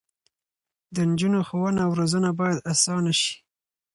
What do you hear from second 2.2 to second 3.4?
باید اسانه شي.